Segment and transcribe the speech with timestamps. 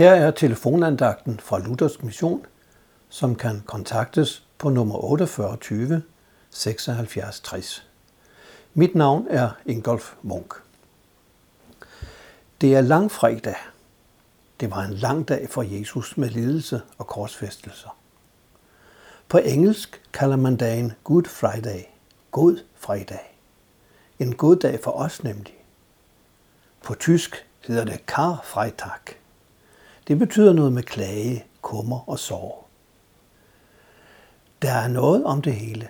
[0.00, 2.46] Her er telefonandagten fra Luthersk Mission,
[3.08, 6.02] som kan kontaktes på nummer 4820
[6.50, 7.86] 76 60.
[8.74, 10.54] Mit navn er Ingolf Munk.
[12.60, 13.56] Det er langfredag.
[14.60, 17.96] Det var en lang dag for Jesus med lidelse og korsfæstelser.
[19.28, 21.82] På engelsk kalder man dagen Good Friday,
[22.30, 23.38] God fredag.
[24.18, 25.64] En god dag for os nemlig.
[26.82, 29.19] På tysk hedder det Karfreitag.
[30.10, 32.66] Det betyder noget med klage, kummer og sorg.
[34.62, 35.88] Der er noget om det hele.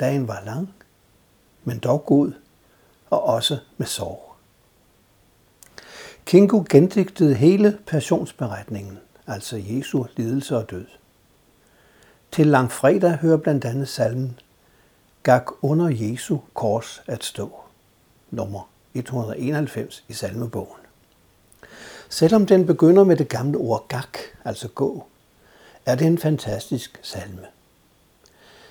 [0.00, 0.74] Dagen var lang,
[1.64, 2.32] men dog god,
[3.10, 4.34] og også med sorg.
[6.26, 10.86] Kingo gendigtede hele passionsberetningen, altså Jesu lidelse og død.
[12.32, 14.38] Til langfredag hører blandt andet salmen
[15.22, 17.60] Gak under Jesu kors at stå,
[18.30, 20.85] nummer 191 i salmebogen.
[22.08, 25.06] Selvom den begynder med det gamle ord gak, altså gå,
[25.86, 27.46] er det en fantastisk salme.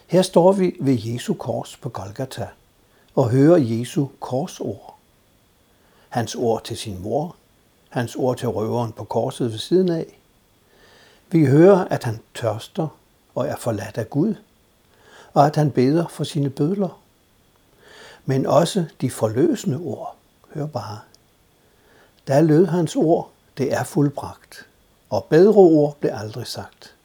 [0.07, 2.47] Her står vi ved Jesu kors på Golgata
[3.15, 4.95] og hører Jesu korsord.
[6.09, 7.35] Hans ord til sin mor,
[7.89, 10.19] hans ord til røveren på korset ved siden af.
[11.31, 12.87] Vi hører, at han tørster
[13.35, 14.35] og er forladt af Gud,
[15.33, 17.01] og at han beder for sine bødler.
[18.25, 20.15] Men også de forløsende ord.
[20.53, 20.99] Hør bare.
[22.27, 24.65] Der lød hans ord, det er fuldbragt,
[25.09, 26.95] og bedre ord blev aldrig sagt.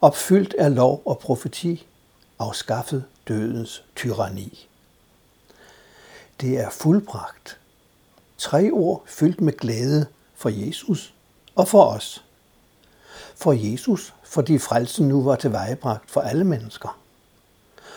[0.00, 1.86] Opfyldt er lov og profeti,
[2.38, 4.68] afskaffet dødens tyranni.
[6.40, 7.58] Det er fuldbragt.
[8.38, 11.14] Tre ord fyldt med glæde for Jesus
[11.54, 12.24] og for os.
[13.34, 16.98] For Jesus, fordi frelsen nu var tilvejebragt for alle mennesker.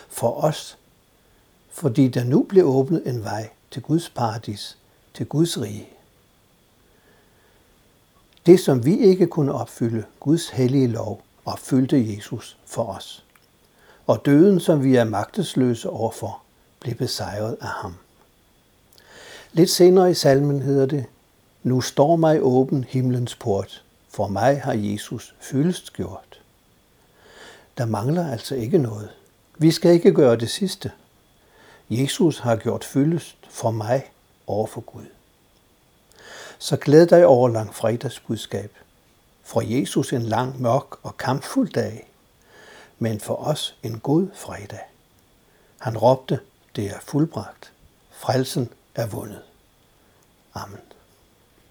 [0.09, 0.77] For os,
[1.69, 4.77] fordi der nu blev åbnet en vej til Guds paradis,
[5.13, 5.89] til Guds rige.
[8.49, 13.25] Det, som vi ikke kunne opfylde, Guds hellige lov, opfyldte Jesus for os.
[14.07, 16.41] Og døden, som vi er magtesløse overfor,
[16.79, 17.95] blev besejret af ham.
[19.53, 21.05] Lidt senere i salmen hedder det,
[21.63, 26.41] Nu står mig åben himlens port, for mig har Jesus fyldest gjort.
[27.77, 29.09] Der mangler altså ikke noget.
[29.57, 30.91] Vi skal ikke gøre det sidste.
[31.89, 34.11] Jesus har gjort fyldest for mig
[34.47, 35.05] over for Gud.
[36.61, 38.71] Så glæd dig over langfredagsbudskab.
[39.43, 42.09] For Jesus en lang, mørk og kampfuld dag,
[42.99, 44.79] men for os en god fredag.
[45.79, 46.39] Han råbte,
[46.75, 47.71] det er fuldbragt.
[48.11, 49.41] Frelsen er vundet.
[50.53, 50.79] Amen.